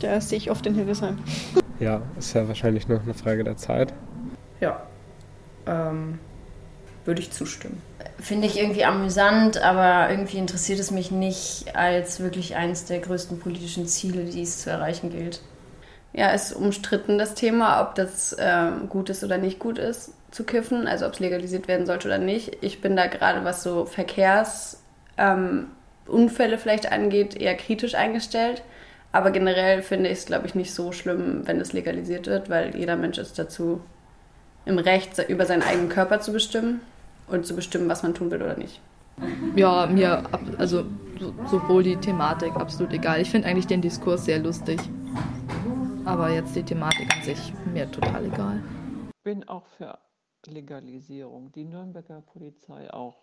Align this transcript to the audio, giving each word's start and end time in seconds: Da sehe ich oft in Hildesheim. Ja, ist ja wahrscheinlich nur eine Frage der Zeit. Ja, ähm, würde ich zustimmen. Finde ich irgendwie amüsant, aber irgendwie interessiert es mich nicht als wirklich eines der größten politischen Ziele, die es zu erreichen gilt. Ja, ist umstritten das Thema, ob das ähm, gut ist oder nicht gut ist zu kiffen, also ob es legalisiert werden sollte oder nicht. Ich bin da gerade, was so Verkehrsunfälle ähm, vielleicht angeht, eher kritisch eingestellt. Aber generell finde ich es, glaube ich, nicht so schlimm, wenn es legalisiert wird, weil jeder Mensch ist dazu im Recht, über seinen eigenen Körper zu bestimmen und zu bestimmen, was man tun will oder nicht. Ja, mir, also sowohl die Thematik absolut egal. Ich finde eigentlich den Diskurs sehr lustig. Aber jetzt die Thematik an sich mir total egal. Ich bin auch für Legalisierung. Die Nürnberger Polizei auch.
Da 0.00 0.20
sehe 0.20 0.38
ich 0.38 0.50
oft 0.50 0.66
in 0.66 0.74
Hildesheim. 0.74 1.18
Ja, 1.80 2.02
ist 2.18 2.34
ja 2.34 2.46
wahrscheinlich 2.48 2.88
nur 2.88 3.00
eine 3.00 3.14
Frage 3.14 3.44
der 3.44 3.56
Zeit. 3.56 3.92
Ja, 4.60 4.82
ähm, 5.66 6.18
würde 7.04 7.20
ich 7.20 7.30
zustimmen. 7.30 7.80
Finde 8.18 8.46
ich 8.46 8.58
irgendwie 8.58 8.84
amüsant, 8.84 9.62
aber 9.62 10.10
irgendwie 10.10 10.38
interessiert 10.38 10.80
es 10.80 10.90
mich 10.90 11.10
nicht 11.10 11.76
als 11.76 12.20
wirklich 12.20 12.56
eines 12.56 12.84
der 12.84 12.98
größten 12.98 13.38
politischen 13.38 13.86
Ziele, 13.86 14.24
die 14.24 14.42
es 14.42 14.58
zu 14.58 14.70
erreichen 14.70 15.10
gilt. 15.10 15.40
Ja, 16.12 16.30
ist 16.30 16.52
umstritten 16.52 17.18
das 17.18 17.34
Thema, 17.34 17.80
ob 17.82 17.94
das 17.94 18.36
ähm, 18.38 18.88
gut 18.88 19.08
ist 19.10 19.22
oder 19.22 19.38
nicht 19.38 19.58
gut 19.58 19.78
ist 19.78 20.12
zu 20.30 20.44
kiffen, 20.44 20.86
also 20.86 21.06
ob 21.06 21.14
es 21.14 21.20
legalisiert 21.20 21.68
werden 21.68 21.86
sollte 21.86 22.08
oder 22.08 22.18
nicht. 22.18 22.58
Ich 22.60 22.80
bin 22.80 22.96
da 22.96 23.06
gerade, 23.06 23.44
was 23.44 23.62
so 23.62 23.86
Verkehrsunfälle 23.86 24.78
ähm, 26.08 26.58
vielleicht 26.58 26.92
angeht, 26.92 27.36
eher 27.40 27.56
kritisch 27.56 27.94
eingestellt. 27.94 28.62
Aber 29.12 29.30
generell 29.30 29.82
finde 29.82 30.10
ich 30.10 30.18
es, 30.18 30.26
glaube 30.26 30.46
ich, 30.46 30.54
nicht 30.54 30.74
so 30.74 30.92
schlimm, 30.92 31.46
wenn 31.46 31.60
es 31.60 31.72
legalisiert 31.72 32.26
wird, 32.26 32.50
weil 32.50 32.76
jeder 32.76 32.96
Mensch 32.96 33.18
ist 33.18 33.38
dazu 33.38 33.80
im 34.66 34.78
Recht, 34.78 35.18
über 35.28 35.46
seinen 35.46 35.62
eigenen 35.62 35.88
Körper 35.88 36.20
zu 36.20 36.32
bestimmen 36.32 36.80
und 37.26 37.46
zu 37.46 37.56
bestimmen, 37.56 37.88
was 37.88 38.02
man 38.02 38.14
tun 38.14 38.30
will 38.30 38.42
oder 38.42 38.56
nicht. 38.56 38.80
Ja, 39.56 39.86
mir, 39.86 40.24
also 40.58 40.84
sowohl 41.46 41.82
die 41.82 41.96
Thematik 41.96 42.54
absolut 42.54 42.92
egal. 42.92 43.20
Ich 43.20 43.30
finde 43.30 43.48
eigentlich 43.48 43.66
den 43.66 43.80
Diskurs 43.80 44.24
sehr 44.24 44.38
lustig. 44.38 44.78
Aber 46.04 46.30
jetzt 46.30 46.54
die 46.54 46.62
Thematik 46.62 47.14
an 47.14 47.22
sich 47.22 47.52
mir 47.72 47.90
total 47.90 48.26
egal. 48.26 48.62
Ich 49.08 49.24
bin 49.24 49.48
auch 49.48 49.66
für 49.76 49.98
Legalisierung. 50.46 51.50
Die 51.52 51.64
Nürnberger 51.64 52.22
Polizei 52.22 52.92
auch. 52.92 53.16